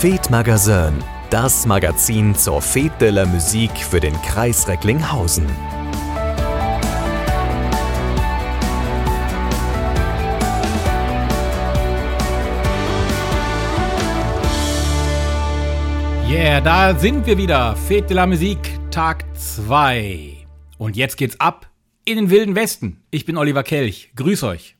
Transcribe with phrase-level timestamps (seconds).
[0.00, 0.94] Fete Magazin,
[1.28, 5.44] das Magazin zur Fete de la Musique für den Kreis Recklinghausen.
[16.26, 17.76] Yeah, da sind wir wieder.
[17.76, 20.46] Fete de la Musique, Tag 2.
[20.78, 21.68] Und jetzt geht's ab
[22.06, 23.02] in den Wilden Westen.
[23.10, 24.12] Ich bin Oliver Kelch.
[24.16, 24.79] Grüß euch.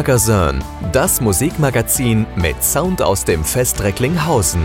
[0.00, 4.62] Magazin, das Musikmagazin mit Sound aus dem Fest Recklinghausen.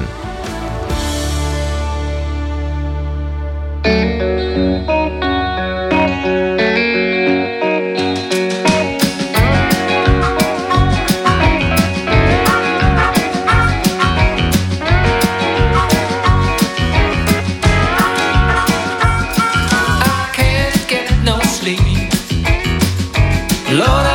[23.72, 24.15] Lord,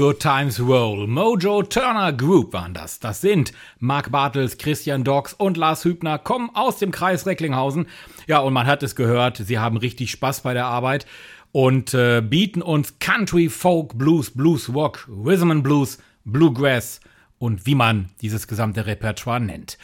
[0.00, 1.06] Good Times Roll.
[1.06, 3.00] Mojo Turner Group waren das.
[3.00, 7.86] Das sind Mark Bartels, Christian Docks und Lars Hübner, kommen aus dem Kreis Recklinghausen.
[8.26, 11.04] Ja, und man hat es gehört, sie haben richtig Spaß bei der Arbeit
[11.52, 17.00] und äh, bieten uns Country, Folk, Blues, Blues Rock, Rhythm and Blues, Bluegrass
[17.38, 19.76] und wie man dieses gesamte Repertoire nennt.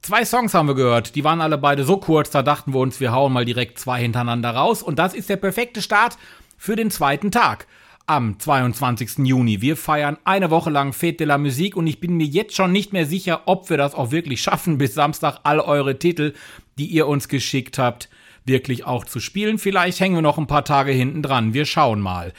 [0.00, 3.00] Zwei Songs haben wir gehört, die waren alle beide so kurz, da dachten wir uns,
[3.00, 6.16] wir hauen mal direkt zwei hintereinander raus und das ist der perfekte Start
[6.56, 7.66] für den zweiten Tag
[8.08, 9.18] am 22.
[9.18, 9.60] Juni.
[9.60, 12.72] Wir feiern eine Woche lang Fête de la Musique und ich bin mir jetzt schon
[12.72, 16.32] nicht mehr sicher, ob wir das auch wirklich schaffen, bis Samstag all eure Titel,
[16.78, 18.08] die ihr uns geschickt habt,
[18.44, 19.58] wirklich auch zu spielen.
[19.58, 21.52] Vielleicht hängen wir noch ein paar Tage hinten dran.
[21.52, 22.32] Wir schauen mal.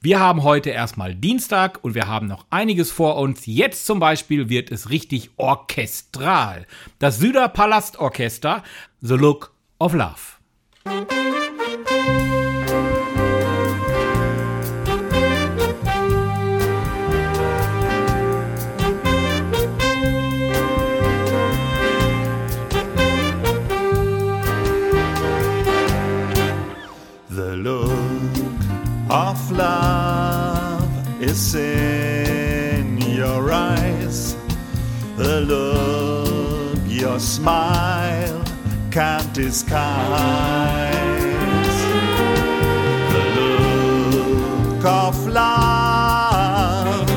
[0.00, 3.46] Wir haben heute erstmal Dienstag und wir haben noch einiges vor uns.
[3.46, 6.66] Jetzt zum Beispiel wird es richtig orchestral.
[6.98, 8.62] Das Süderpalastorchester,
[9.00, 10.34] The Look of Love.
[37.14, 38.44] Your smile
[38.90, 39.72] can't disguise.
[43.12, 43.22] The
[44.10, 47.08] look of love,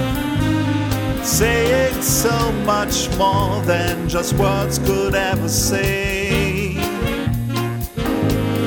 [1.25, 6.75] saying so much more than just words could ever say.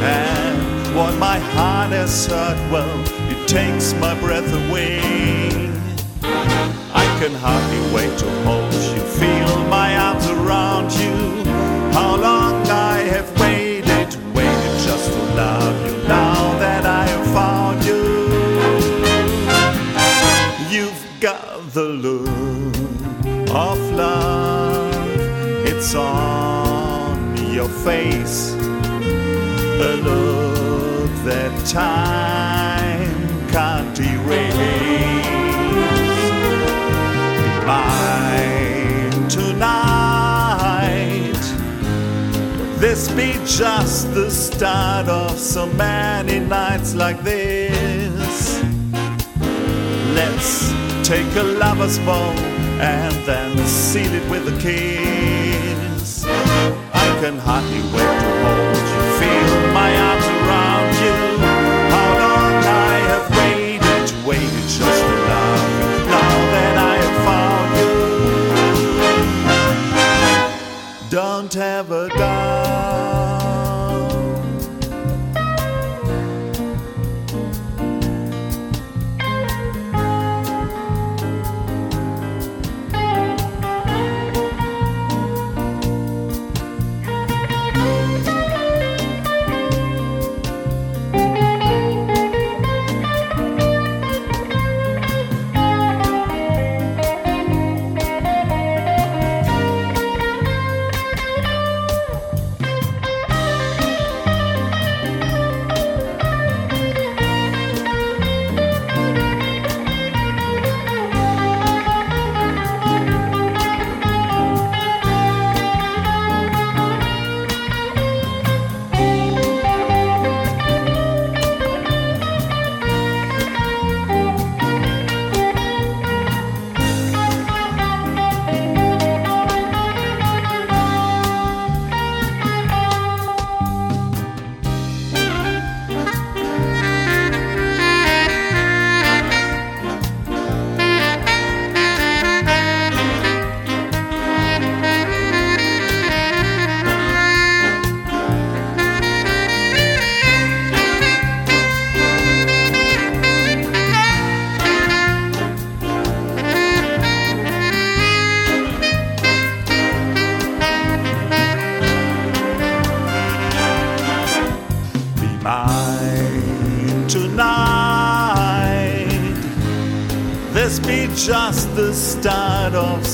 [0.03, 5.40] And what my heart has heard, well, it takes my breath away.
[7.21, 11.45] Can hardly wait to hold you, feel my arms around you.
[11.93, 16.09] How long I have waited, waited just to love you.
[16.09, 18.01] Now that I have found you,
[20.75, 22.75] you've got the look
[23.51, 24.95] of love.
[25.67, 33.13] It's on your face, a look that time
[33.51, 34.50] can't erase.
[42.81, 48.63] This be just the start of so many nights like this.
[50.15, 50.73] Let's
[51.07, 52.33] take a lover's bow
[52.81, 56.25] and then seal it with a kiss.
[56.25, 61.17] I can hardly wait to hold you, feel my arms around you.
[61.93, 65.69] How long I have waited, waited just to love
[66.09, 67.93] now that I have found you.
[71.11, 72.10] Don't dime.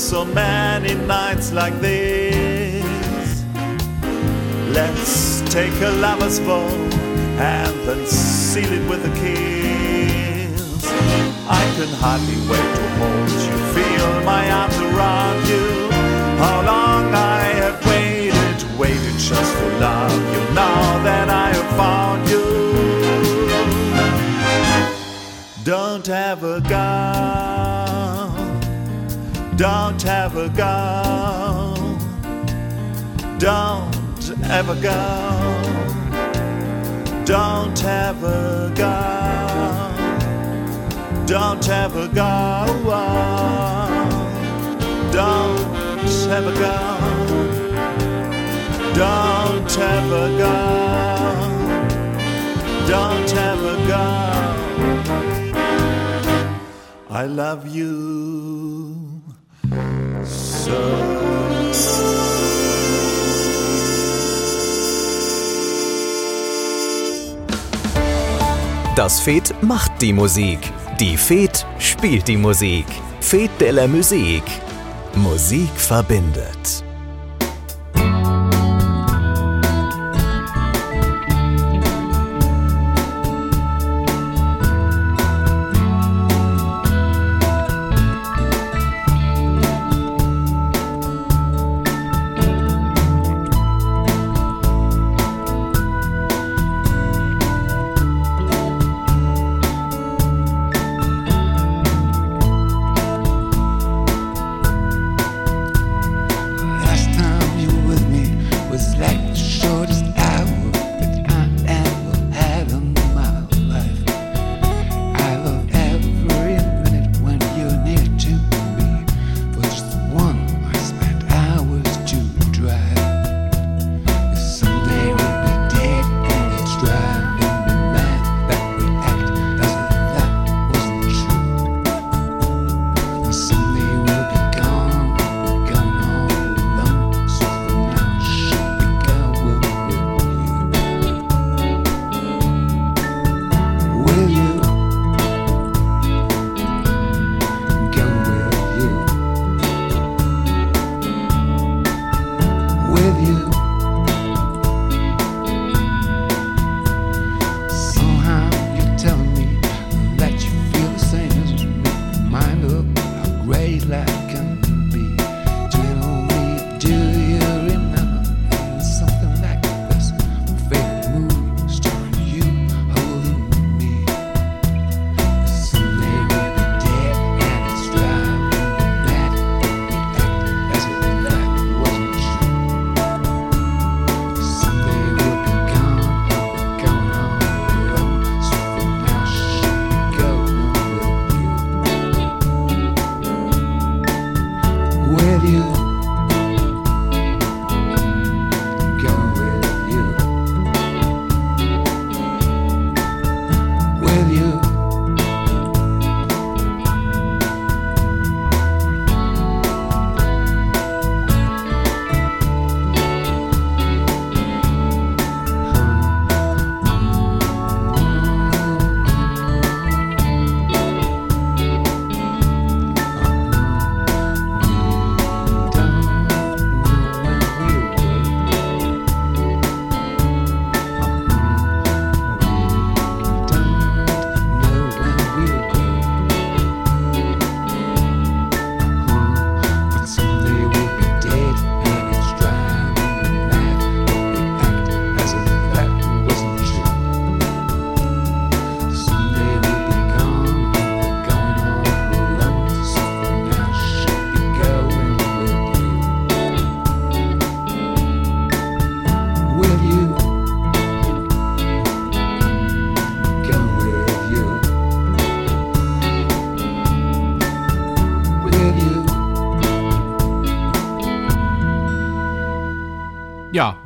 [0.07, 3.43] So many nights like this.
[4.69, 6.65] Let's take a lover's vow
[7.37, 10.85] and then seal it with a kiss.
[11.49, 15.65] I can hardly wait to hold you, feel my arms around you.
[16.39, 20.41] How long I have waited, waited just to love you.
[20.55, 22.45] Now that I have found you,
[25.65, 27.56] don't have a.
[29.57, 31.97] Don't ever go.
[33.39, 33.97] Don't
[34.43, 35.01] ever go.
[37.25, 39.97] Don't ever go.
[41.25, 42.33] Don't ever go.
[45.11, 45.63] Don't
[46.29, 46.77] ever go.
[48.93, 50.55] Don't ever go.
[52.87, 54.05] Don't ever go.
[57.09, 58.06] I love you.
[68.95, 70.59] Das Fed macht die Musik.
[70.99, 72.87] Die Fed spielt die Musik.
[73.21, 74.51] Fed de la Musique.
[75.15, 76.86] Musik verbindet.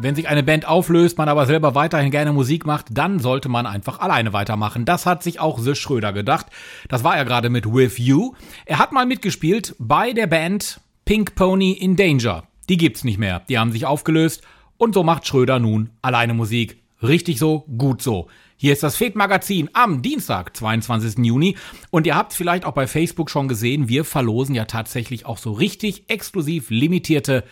[0.02, 3.66] Wenn sich eine Band auflöst, man aber selber weiterhin gerne Musik macht, dann sollte man
[3.66, 4.86] einfach alleine weitermachen.
[4.86, 6.48] Das hat sich auch The Schröder gedacht.
[6.90, 8.34] Das war er gerade mit With You.
[8.66, 12.44] Er hat mal mitgespielt bei der Band Pink Pony in Danger.
[12.70, 13.42] Die gibt's nicht mehr.
[13.50, 14.42] Die haben sich aufgelöst
[14.78, 16.82] und so macht Schröder nun alleine Musik.
[17.04, 18.28] Richtig so, gut so.
[18.58, 21.26] Hier ist das Fed Magazin am Dienstag, 22.
[21.26, 21.58] Juni.
[21.90, 25.52] Und ihr habt vielleicht auch bei Facebook schon gesehen, wir verlosen ja tatsächlich auch so
[25.52, 27.44] richtig exklusiv limitierte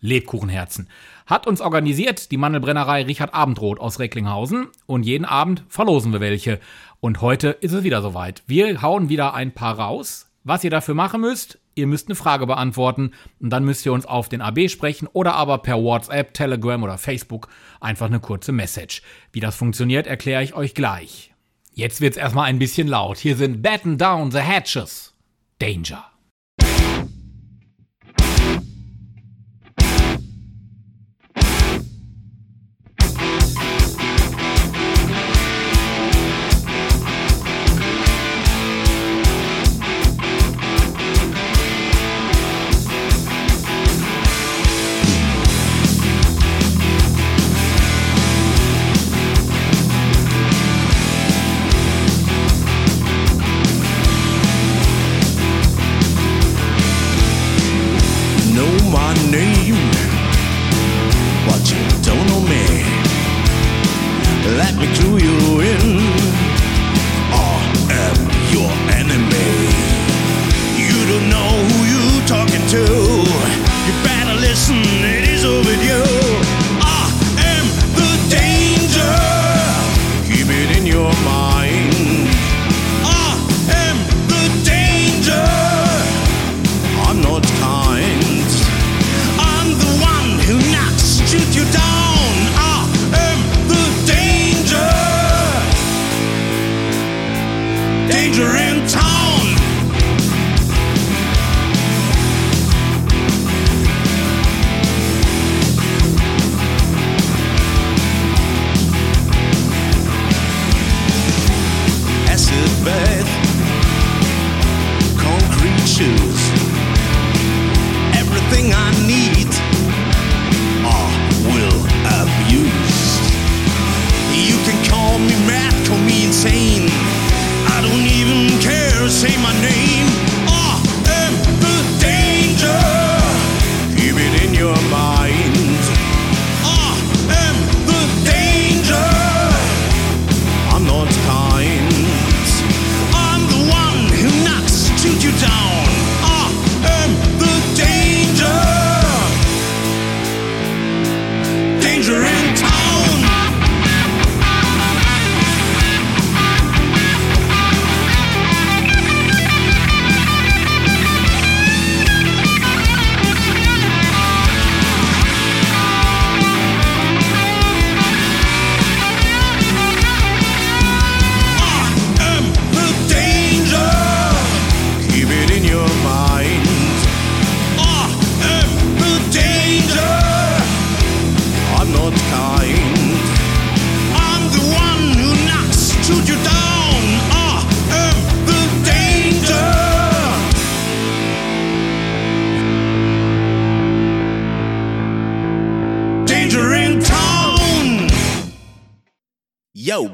[0.00, 0.88] Lebkuchenherzen.
[1.32, 6.60] Hat uns organisiert die Mandelbrennerei Richard Abendroth aus Recklinghausen und jeden Abend verlosen wir welche.
[7.00, 8.42] Und heute ist es wieder soweit.
[8.46, 10.30] Wir hauen wieder ein paar raus.
[10.44, 14.04] Was ihr dafür machen müsst, ihr müsst eine Frage beantworten und dann müsst ihr uns
[14.04, 17.48] auf den AB sprechen oder aber per WhatsApp, Telegram oder Facebook
[17.80, 19.00] einfach eine kurze Message.
[19.32, 21.32] Wie das funktioniert, erkläre ich euch gleich.
[21.72, 23.16] Jetzt wird's erstmal ein bisschen laut.
[23.16, 25.14] Hier sind Batten Down the Hatches.
[25.58, 26.11] Danger.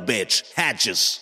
[0.09, 1.21] Bitch, hatches.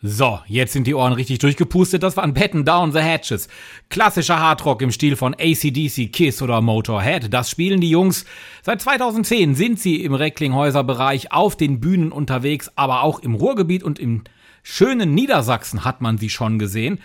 [0.00, 2.02] So, jetzt sind die Ohren richtig durchgepustet.
[2.02, 3.48] Das waren Batten Down the Hatches.
[3.90, 7.32] Klassischer Hardrock im Stil von ACDC, Kiss oder Motorhead.
[7.32, 8.24] Das spielen die Jungs.
[8.62, 13.82] Seit 2010 sind sie im Recklinghäuser Bereich auf den Bühnen unterwegs, aber auch im Ruhrgebiet
[13.82, 14.24] und im
[14.62, 17.00] schönen Niedersachsen hat man sie schon gesehen.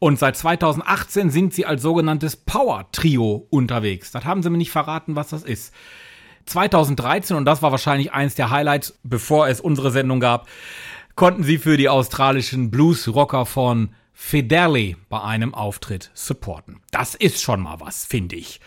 [0.00, 4.10] Und seit 2018 sind sie als sogenanntes Power Trio unterwegs.
[4.10, 5.72] Das haben sie mir nicht verraten, was das ist.
[6.46, 10.48] 2013, und das war wahrscheinlich eins der Highlights, bevor es unsere Sendung gab,
[11.14, 16.80] konnten sie für die australischen Blues-Rocker von Fidelli bei einem Auftritt supporten.
[16.90, 18.60] Das ist schon mal was, finde ich.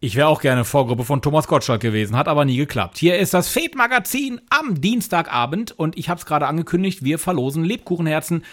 [0.00, 2.98] Ich wäre auch gerne Vorgruppe von Thomas Gottschalk gewesen, hat aber nie geklappt.
[2.98, 8.44] Hier ist das Fate-Magazin am Dienstagabend und ich habe es gerade angekündigt, wir verlosen Lebkuchenherzen.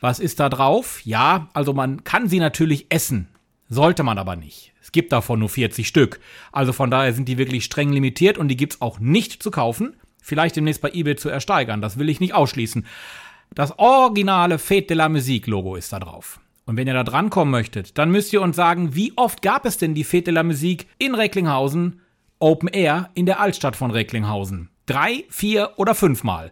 [0.00, 1.00] Was ist da drauf?
[1.04, 3.28] Ja, also man kann sie natürlich essen,
[3.68, 4.72] sollte man aber nicht.
[4.90, 6.18] Es gibt davon nur 40 Stück.
[6.50, 9.94] Also von daher sind die wirklich streng limitiert und die gibt's auch nicht zu kaufen.
[10.20, 12.84] Vielleicht demnächst bei eBay zu ersteigern, das will ich nicht ausschließen.
[13.54, 16.40] Das originale Fête de la Musique Logo ist da drauf.
[16.66, 19.78] Und wenn ihr da drankommen möchtet, dann müsst ihr uns sagen, wie oft gab es
[19.78, 22.00] denn die Fête de la Musique in Recklinghausen
[22.40, 24.70] Open Air in der Altstadt von Recklinghausen?
[24.86, 26.50] Drei, vier oder fünfmal?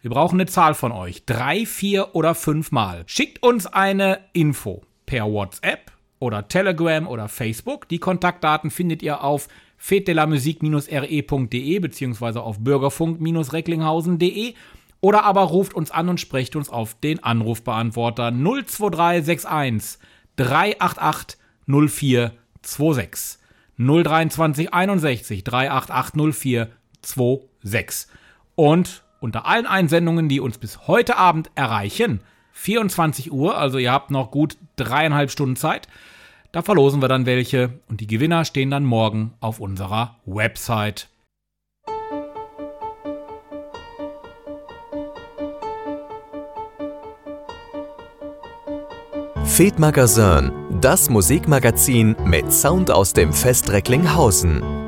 [0.00, 1.24] Wir brauchen eine Zahl von euch.
[1.24, 3.04] Drei, vier oder fünfmal.
[3.06, 5.85] Schickt uns eine Info per WhatsApp
[6.18, 7.86] oder Telegram oder Facebook.
[7.88, 14.54] Die Kontaktdaten findet ihr auf fetdelamusik-re.de beziehungsweise auf bürgerfunk-recklinghausen.de
[15.00, 20.00] oder aber ruft uns an und sprecht uns auf den Anrufbeantworter 02361
[20.36, 23.38] 388 0426
[23.78, 26.66] 023 61 388
[27.02, 28.10] 0426
[28.54, 32.20] und unter allen Einsendungen, die uns bis heute Abend erreichen,
[32.56, 35.88] 24 Uhr, also ihr habt noch gut dreieinhalb Stunden Zeit,
[36.52, 41.08] da verlosen wir dann welche und die Gewinner stehen dann morgen auf unserer Website.
[49.44, 54.85] Fed Magazin, das Musikmagazin mit Sound aus dem Fest Recklinghausen.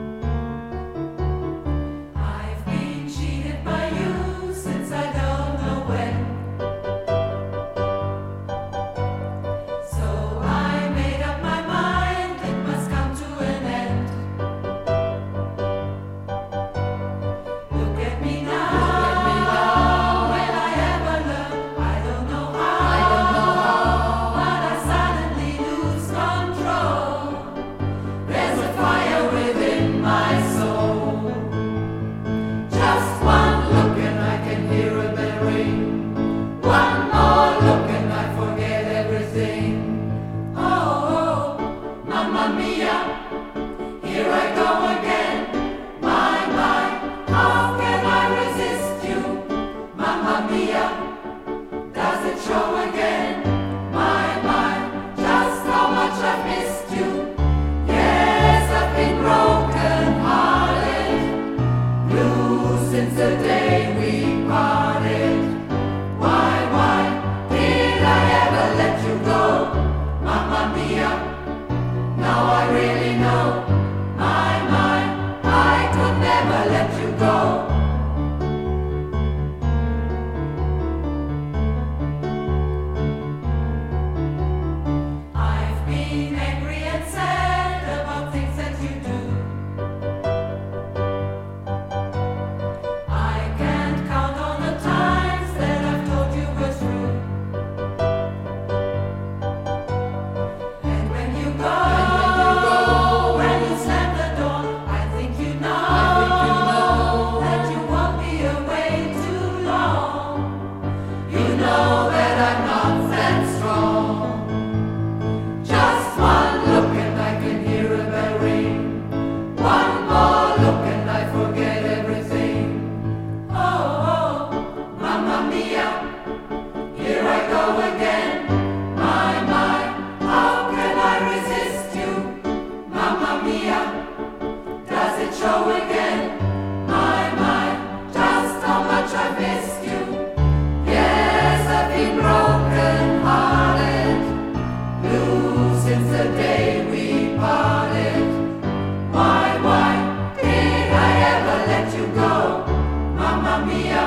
[153.69, 154.03] mia,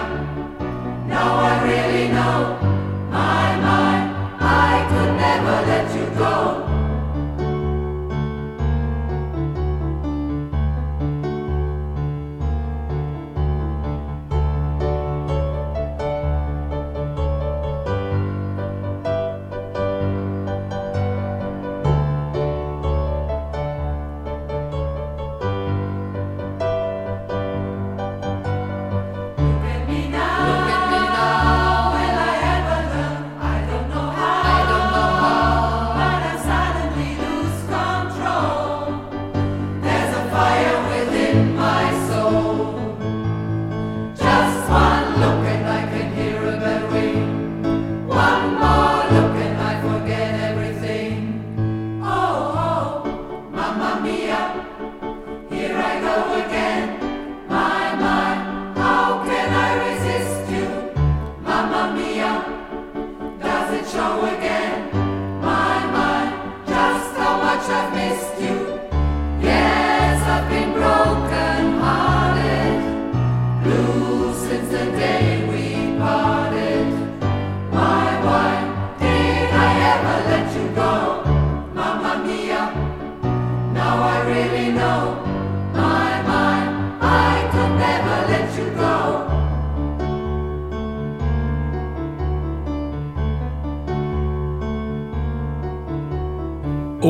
[1.07, 1.80] now I realize.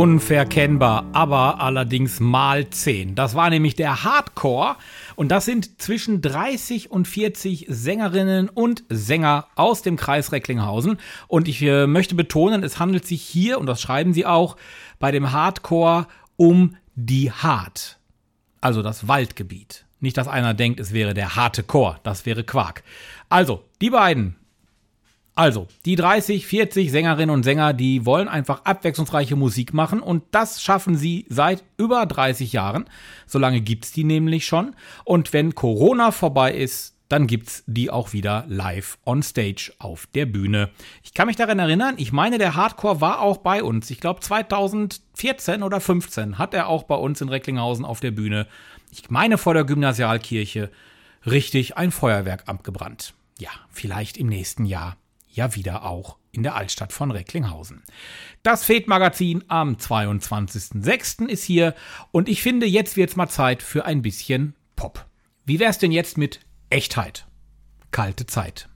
[0.01, 3.13] Unverkennbar, aber allerdings mal 10.
[3.13, 4.75] Das war nämlich der Hardcore
[5.15, 10.97] und das sind zwischen 30 und 40 Sängerinnen und Sänger aus dem Kreis Recklinghausen.
[11.27, 14.57] Und ich äh, möchte betonen, es handelt sich hier, und das schreiben sie auch,
[14.97, 17.99] bei dem Hardcore um die Hart,
[18.59, 19.85] also das Waldgebiet.
[19.99, 22.81] Nicht, dass einer denkt, es wäre der harte Chor, das wäre Quark.
[23.29, 24.35] Also, die beiden
[25.33, 30.61] also, die 30, 40 Sängerinnen und Sänger, die wollen einfach abwechslungsreiche Musik machen und das
[30.61, 32.85] schaffen sie seit über 30 Jahren.
[33.27, 34.75] So lange gibt's die nämlich schon.
[35.05, 40.25] Und wenn Corona vorbei ist, dann gibt's die auch wieder live on stage auf der
[40.25, 40.69] Bühne.
[41.03, 43.89] Ich kann mich daran erinnern, ich meine, der Hardcore war auch bei uns.
[43.89, 48.47] Ich glaube 2014 oder 15 hat er auch bei uns in Recklinghausen auf der Bühne.
[48.91, 50.71] Ich meine vor der Gymnasialkirche
[51.25, 53.13] richtig ein Feuerwerk abgebrannt.
[53.39, 54.97] Ja, vielleicht im nächsten Jahr
[55.33, 57.83] ja wieder auch in der Altstadt von Recklinghausen.
[58.43, 61.27] Das Fed-Magazin am 22.06.
[61.27, 61.75] ist hier
[62.11, 65.05] und ich finde, jetzt wird's mal Zeit für ein bisschen Pop.
[65.45, 66.39] Wie wär's denn jetzt mit
[66.69, 67.27] Echtheit?
[67.91, 68.69] Kalte Zeit.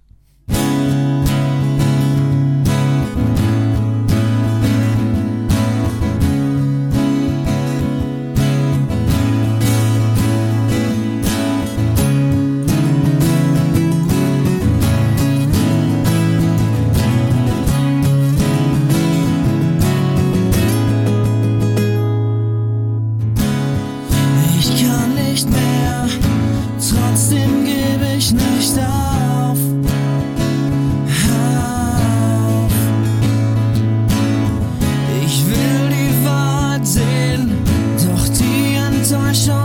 [39.36, 39.64] marchant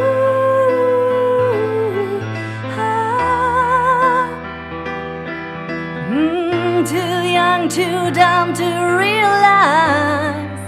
[7.51, 8.69] young, too dumb to
[9.05, 10.61] realize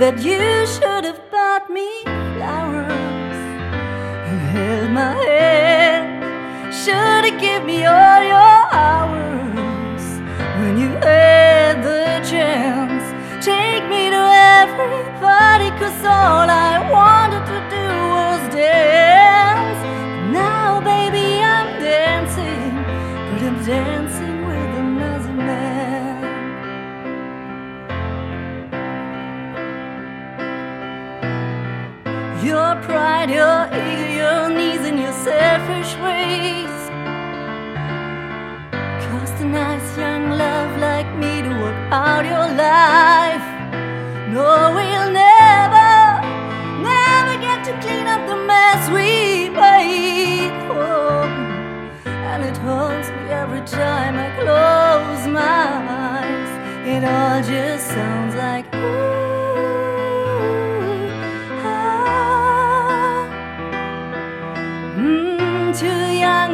[0.00, 1.90] that you should have bought me
[2.34, 3.38] flowers
[4.28, 6.08] and held my hand.
[6.82, 10.04] Should have given me all your hours
[10.58, 13.04] when you had the chance.
[13.44, 14.24] Take me to
[14.60, 19.80] everybody, cause all I wanted to do was dance.
[20.32, 22.74] Now, baby, I'm dancing,
[23.28, 24.27] but I'm dancing
[32.82, 36.68] pride, your ego, your needs, and your selfish ways
[39.08, 43.46] Cost a nice young love like me to work out your life.
[44.34, 45.90] No, we'll never,
[46.82, 50.52] never get to clean up the mess we made.
[50.70, 51.24] Oh,
[52.06, 55.68] and it haunts me every time I close my
[56.04, 56.52] eyes.
[56.86, 58.67] It all just sounds like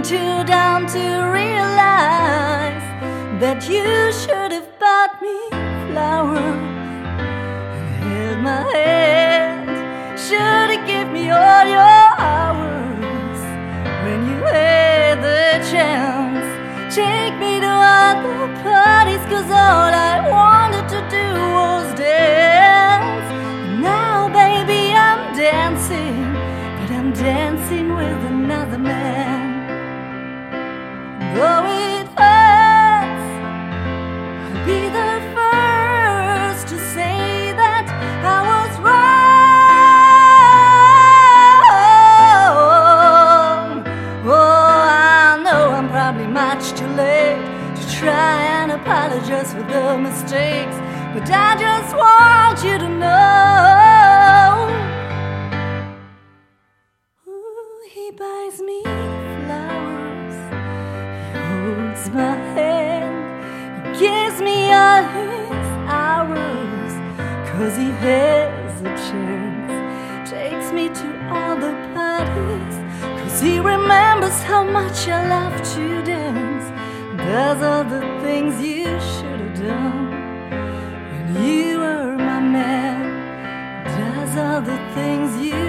[0.05, 2.85] too dumb to realize
[3.41, 5.39] that you should have bought me
[5.89, 6.45] flowers
[7.73, 9.71] and held my hand.
[10.21, 13.41] Should have given me all your hours
[14.05, 16.45] when you had the chance.
[16.95, 17.75] Take me to
[18.05, 23.29] other parties, cause all I wanted to do was dance.
[23.81, 26.35] Now, baby, I'm dancing,
[26.79, 29.24] but I'm dancing with another man.
[31.35, 33.27] Though it hurts,
[34.45, 37.87] I'll be the first to say that
[38.23, 38.95] I was wrong.
[44.25, 47.43] Oh, I know I'm probably much too late
[47.79, 50.77] to try and apologize for the mistakes,
[51.15, 54.71] but I just want you to know.
[57.27, 58.85] Ooh, he buys me
[61.65, 63.17] holds my hand.
[63.87, 65.67] He gives me all his
[66.01, 66.93] hours,
[67.51, 70.31] cause he has a chance.
[70.31, 72.77] Takes me to all the parties,
[73.21, 76.67] cause he remembers how much I love to dance.
[77.17, 80.11] Does all the things you should have done
[81.11, 83.01] when you were my man.
[83.99, 85.64] Does all the things you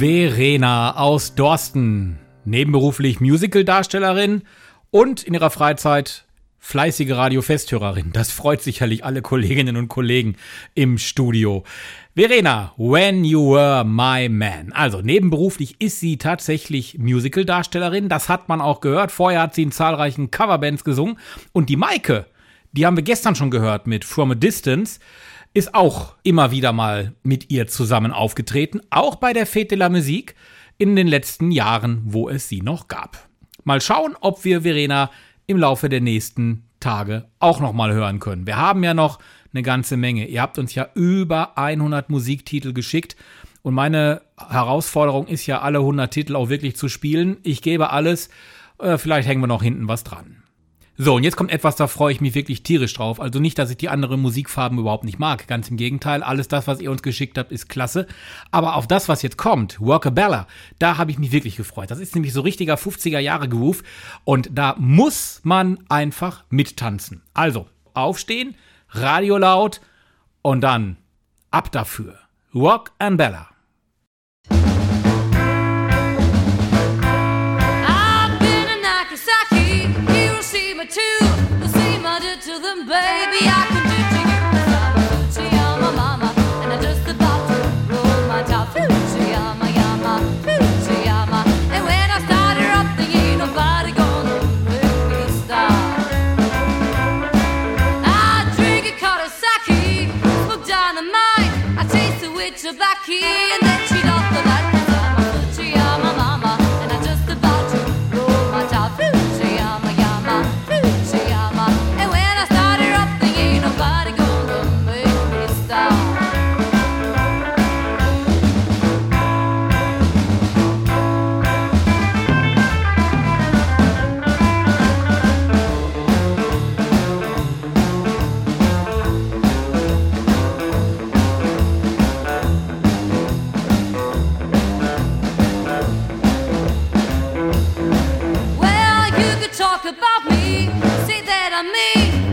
[0.00, 4.44] Verena aus Dorsten, nebenberuflich Musicaldarstellerin
[4.90, 6.24] und in ihrer Freizeit
[6.58, 8.10] fleißige Radiofesthörerin.
[8.14, 10.36] Das freut sicherlich alle Kolleginnen und Kollegen
[10.74, 11.64] im Studio.
[12.16, 14.72] Verena, When You Were My Man.
[14.72, 18.08] Also nebenberuflich ist sie tatsächlich Musicaldarstellerin.
[18.08, 19.12] Das hat man auch gehört.
[19.12, 21.18] Vorher hat sie in zahlreichen Coverbands gesungen.
[21.52, 22.24] Und die Maike,
[22.72, 24.98] die haben wir gestern schon gehört mit From a Distance,
[25.52, 28.80] ist auch immer wieder mal mit ihr zusammen aufgetreten.
[28.90, 30.34] Auch bei der Fete de la Musique
[30.78, 33.28] in den letzten Jahren, wo es sie noch gab.
[33.64, 35.10] Mal schauen, ob wir Verena
[35.46, 38.46] im Laufe der nächsten Tage auch noch mal hören können.
[38.46, 39.18] Wir haben ja noch
[39.52, 40.26] eine ganze Menge.
[40.28, 43.16] Ihr habt uns ja über 100 Musiktitel geschickt
[43.62, 47.36] und meine Herausforderung ist ja, alle 100 Titel auch wirklich zu spielen.
[47.42, 48.30] Ich gebe alles.
[48.78, 50.39] Äh, vielleicht hängen wir noch hinten was dran.
[51.02, 53.22] So, und jetzt kommt etwas, da freue ich mich wirklich tierisch drauf.
[53.22, 55.46] Also nicht, dass ich die anderen Musikfarben überhaupt nicht mag.
[55.46, 58.06] Ganz im Gegenteil, alles das, was ihr uns geschickt habt, ist klasse.
[58.50, 60.46] Aber auf das, was jetzt kommt, Workabella,
[60.78, 61.90] da habe ich mich wirklich gefreut.
[61.90, 63.82] Das ist nämlich so richtiger 50er Jahre Groove
[64.24, 67.22] und da muss man einfach mittanzen.
[67.32, 68.54] Also, aufstehen,
[68.90, 69.80] Radio laut
[70.42, 70.98] und dann
[71.50, 72.18] ab dafür.
[72.54, 73.49] Rock and Bella.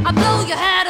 [0.05, 0.86] I blow your head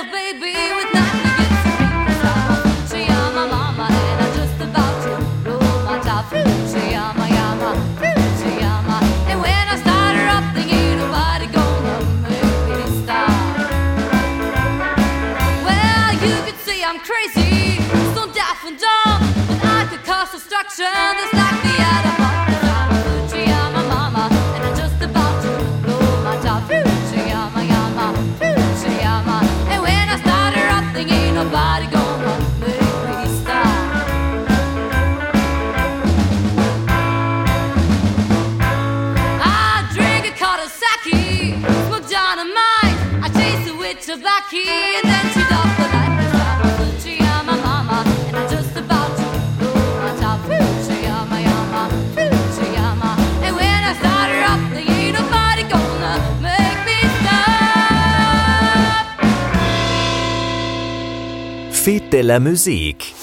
[62.30, 63.16] La Musique.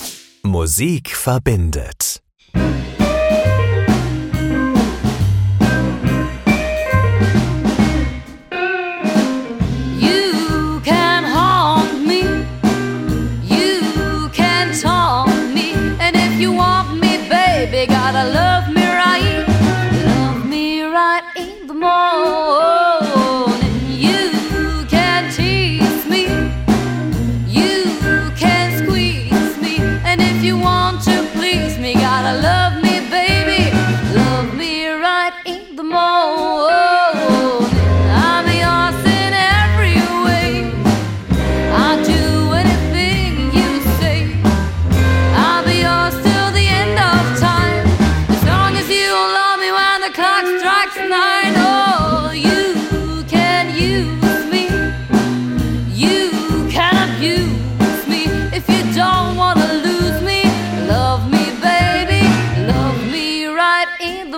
[0.44, 2.03] Musik verbindet.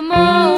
[0.07, 0.56] More.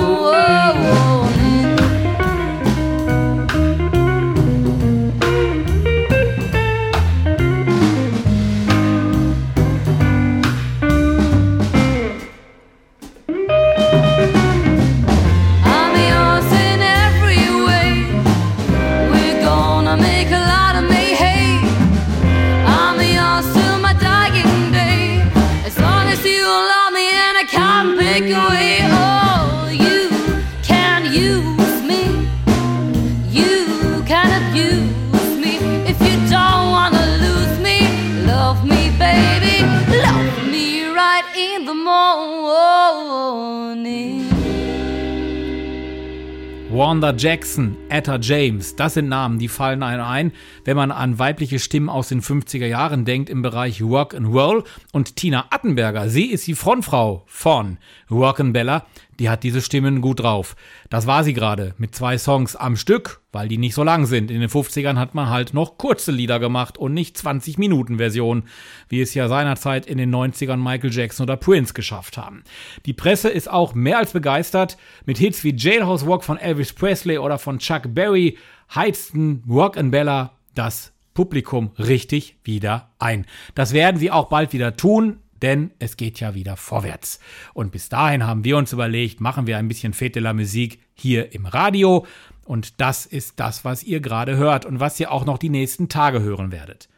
[47.20, 50.32] Jackson, Etta James, das sind Namen, die fallen einem ein,
[50.64, 54.64] wenn man an weibliche Stimmen aus den 50er Jahren denkt im Bereich Rock and Roll.
[54.94, 57.78] Und Tina Attenberger, sie ist die Frontfrau von
[58.10, 58.86] Rock and Bella,
[59.20, 60.56] die hat diese Stimmen gut drauf.
[60.90, 64.32] Das war sie gerade mit zwei Songs am Stück, weil die nicht so lang sind.
[64.32, 68.44] In den 50ern hat man halt noch kurze Lieder gemacht und nicht 20 Minuten Versionen,
[68.88, 72.44] wie es ja seinerzeit in den 90ern Michael Jackson oder Prince geschafft haben.
[72.86, 74.78] Die Presse ist auch mehr als begeistert.
[75.06, 78.38] Mit Hits wie Jailhouse Walk von Elvis Presley oder von Chuck Berry
[78.74, 83.26] heizten Rock and Bella das Publikum richtig wieder ein.
[83.54, 87.20] Das werden sie auch bald wieder tun denn es geht ja wieder vorwärts.
[87.54, 91.34] Und bis dahin haben wir uns überlegt, machen wir ein bisschen Fete la Musik hier
[91.34, 92.06] im Radio.
[92.44, 95.90] Und das ist das, was ihr gerade hört und was ihr auch noch die nächsten
[95.90, 96.90] Tage hören werdet.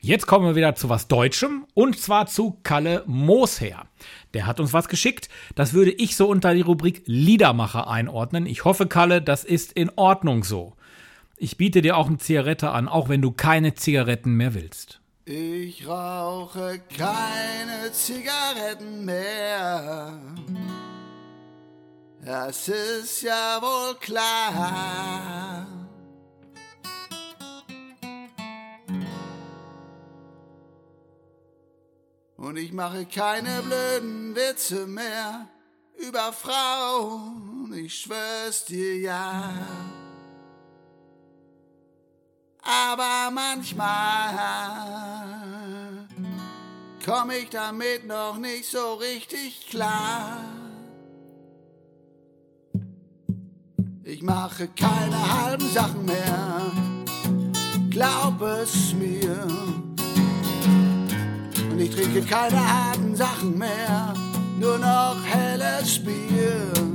[0.00, 3.86] Jetzt kommen wir wieder zu was Deutschem und zwar zu Kalle Moosher.
[4.32, 5.28] Der hat uns was geschickt.
[5.56, 8.46] Das würde ich so unter die Rubrik Liedermacher einordnen.
[8.46, 10.74] Ich hoffe, Kalle, das ist in Ordnung so.
[11.36, 15.00] Ich biete dir auch eine Zigarette an, auch wenn du keine Zigaretten mehr willst.
[15.30, 20.18] Ich rauche keine Zigaretten mehr.
[22.24, 25.66] Das ist ja wohl klar.
[32.38, 35.46] Und ich mache keine blöden Witze mehr
[35.98, 39.52] über Frauen, ich schwör's dir ja.
[42.70, 44.34] Aber manchmal
[47.02, 50.40] komm ich damit noch nicht so richtig klar.
[54.04, 56.60] Ich mache keine halben Sachen mehr,
[57.88, 59.46] glaub es mir.
[61.70, 64.12] Und ich trinke keine harten Sachen mehr,
[64.60, 66.87] nur noch helles Bier.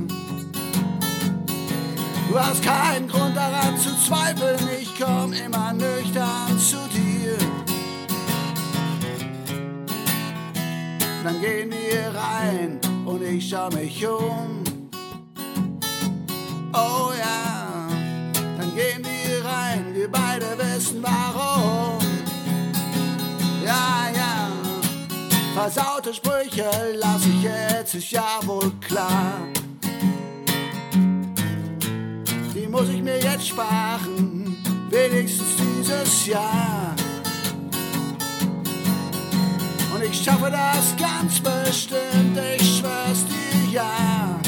[2.34, 7.38] Du hast keinen Grund daran zu zweifeln, ich komm immer nüchtern zu dir.
[11.22, 14.64] Dann gehen wir rein und ich schau mich um.
[16.72, 17.86] Oh ja,
[18.58, 22.00] dann gehen wir rein, wir beide wissen warum.
[23.64, 24.48] Ja, ja,
[25.54, 29.38] versaute Sprüche lass ich jetzt, ist ja wohl klar
[32.74, 34.56] muss ich mir jetzt sparen,
[34.90, 36.92] wenigstens dieses Jahr.
[39.94, 44.40] Und ich schaffe das ganz bestimmt, ich schwör's dir ja.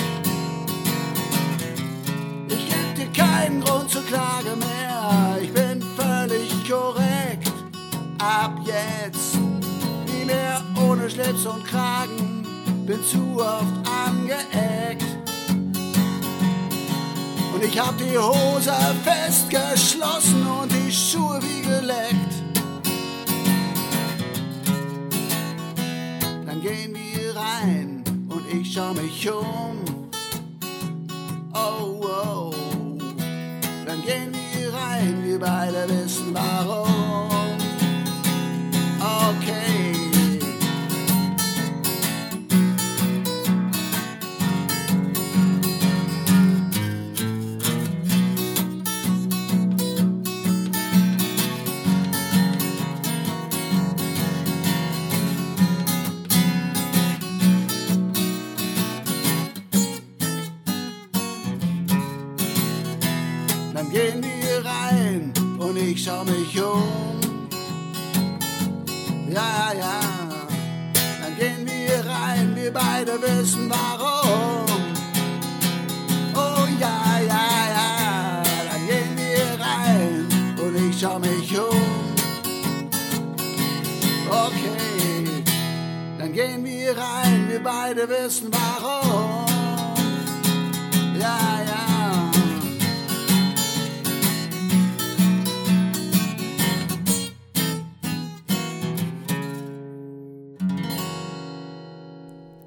[2.48, 7.52] Ich geb dir keinen Grund zur Klage mehr, ich bin völlig korrekt.
[8.18, 9.36] Ab jetzt
[10.08, 12.44] nie mehr ohne Schlips und Kragen,
[12.86, 15.15] bin zu oft angeeckt.
[17.56, 18.70] Und ich hab die Hose
[19.02, 22.34] festgeschlossen und die Schuhe wie geleckt.
[26.44, 29.78] Dann gehen wir rein und ich schau mich um.
[31.54, 32.54] Oh, oh.
[33.86, 36.95] Dann gehen wir rein, wir beide wissen warum.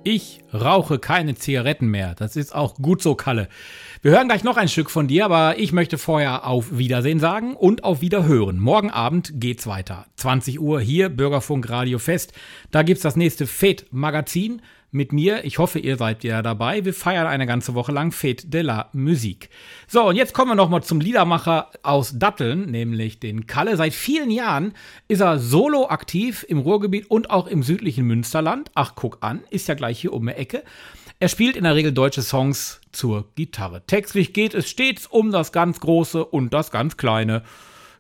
[0.04, 2.16] Ich rauche keine Zigaretten mehr.
[2.16, 3.50] Das ist auch gut so, Kalle.
[4.02, 7.54] Wir hören gleich noch ein Stück von dir, aber ich möchte vorher auf Wiedersehen sagen
[7.54, 8.60] und auf Wiederhören.
[8.60, 10.06] Morgen Abend geht's weiter.
[10.16, 12.32] 20 Uhr hier, Bürgerfunk Radio Fest.
[12.72, 14.62] Da gibt's das nächste FED-Magazin
[14.92, 15.46] mit mir.
[15.46, 16.86] Ich hoffe, ihr seid ja dabei.
[16.86, 19.50] Wir feiern eine ganze Woche lang Fete de la Musique.
[19.88, 23.78] So, und jetzt kommen wir nochmal zum Liedermacher aus Datteln, nämlich den Kalle.
[23.78, 24.74] Seit vielen Jahren
[25.08, 28.72] ist er solo aktiv im Ruhrgebiet und auch im südlichen Münsterland.
[28.74, 30.64] Ach, guck an, ist ja gleich hier um die Ecke.
[31.20, 33.86] Er spielt in der Regel deutsche Songs zur Gitarre.
[33.86, 37.44] Textlich geht es stets um das ganz Große und das ganz Kleine.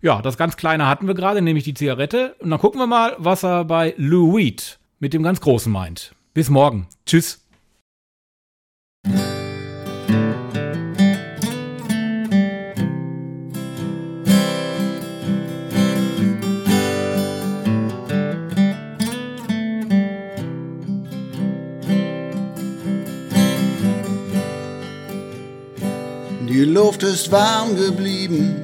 [0.01, 2.35] Ja, das ganz Kleine hatten wir gerade, nämlich die Zigarette.
[2.39, 6.15] Und dann gucken wir mal, was er bei Lou Reed mit dem ganz Großen meint.
[6.39, 6.87] Bis morgen.
[7.05, 7.39] Tschüss.
[26.47, 28.55] Die Luft ist warm geblieben.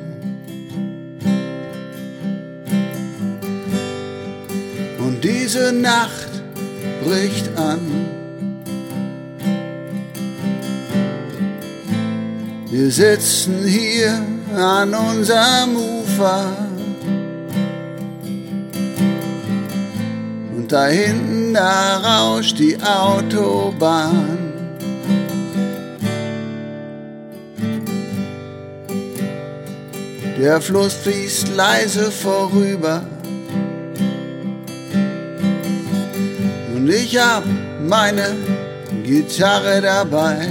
[4.97, 6.34] Und diese Nacht
[7.03, 7.79] bricht an.
[12.69, 14.21] Wir sitzen hier
[14.55, 16.45] an unserem Ufer.
[20.55, 24.45] Und da hinten, da rauscht die Autobahn.
[30.37, 33.01] Der Fluss fließt leise vorüber.
[36.85, 37.43] Und ich hab
[37.87, 38.35] meine
[39.03, 40.47] Gitarre dabei.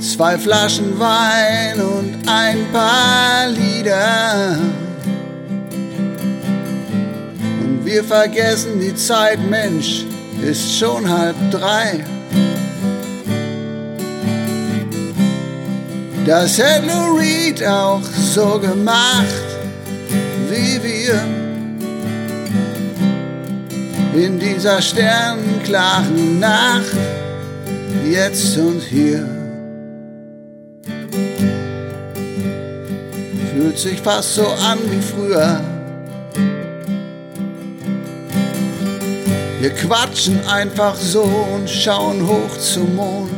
[0.00, 4.58] Zwei Flaschen Wein und ein paar Lieder.
[7.62, 10.04] Und wir vergessen die Zeit, Mensch,
[10.40, 12.04] ist schon halb drei.
[16.24, 19.48] Das hätte Lou Reed auch so gemacht,
[20.48, 21.47] wie wir
[24.24, 26.96] in dieser sternenklaren Nacht,
[28.10, 29.28] jetzt und hier.
[33.52, 35.60] Fühlt sich fast so an wie früher.
[39.60, 43.30] Wir quatschen einfach so und schauen hoch zum Mond.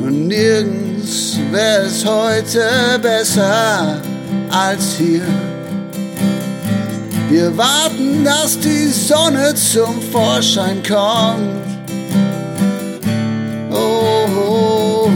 [0.00, 4.00] Und nirgends wäre es heute besser
[4.50, 5.22] als hier.
[7.28, 11.66] Wir warten, dass die Sonne zum Vorschein kommt.
[13.72, 15.10] Oh, oh, oh.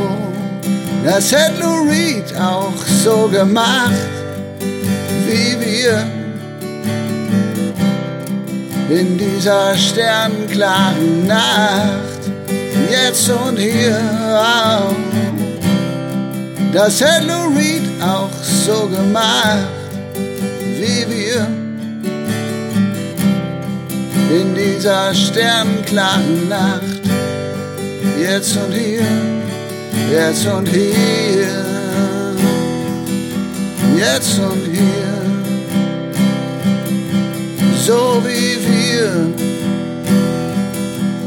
[1.04, 3.92] das hätte Lou Reed auch so gemacht,
[5.28, 6.04] wie wir
[8.90, 12.22] in dieser sternklaren Nacht,
[12.90, 14.00] jetzt und hier.
[14.34, 14.94] Oh.
[16.72, 19.68] Das hätte Lou Reed auch so gemacht,
[20.76, 21.59] wie wir
[24.30, 27.00] in dieser sternklaren Nacht.
[28.20, 29.02] Jetzt und hier,
[30.10, 31.48] jetzt und hier,
[33.96, 35.14] jetzt und hier,
[37.84, 39.10] so wie wir,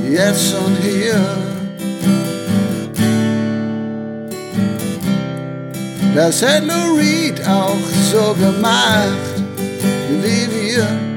[0.09, 1.19] jetzt und hier.
[6.15, 7.75] Das hätte Lou Reed auch
[8.11, 9.33] so gemacht,
[10.21, 11.12] wie wir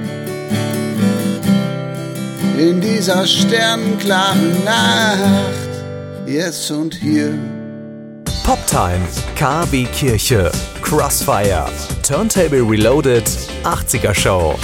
[2.59, 5.59] in dieser sternenklaren Nacht,
[6.27, 7.35] jetzt und hier.
[8.45, 9.03] Poptime,
[9.35, 11.67] KB Kirche, Crossfire,
[12.07, 13.25] Turntable Reloaded,
[13.65, 14.55] 80er Show.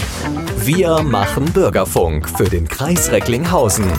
[0.59, 3.90] Wir machen Bürgerfunk für den Kreis Recklinghausen.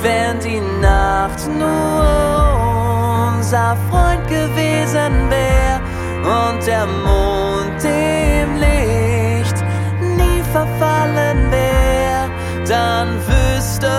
[0.00, 5.80] Wenn die Nacht nur unser Freund gewesen wär
[6.22, 9.58] und der Mond dem Licht
[10.18, 12.28] nie verfallen wär,
[12.68, 13.90] dann wüsste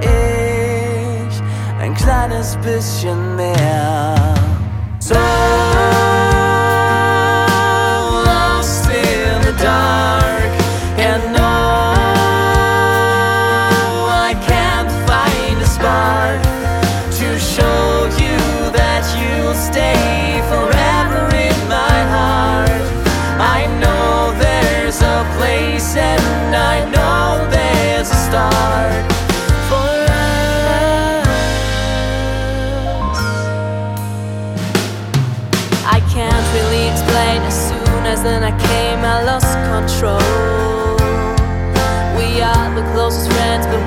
[0.00, 1.42] ich
[1.82, 4.14] ein kleines bisschen mehr.
[5.00, 5.14] So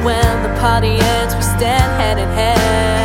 [0.08, 2.97] when the party ends, we stand hand in hand.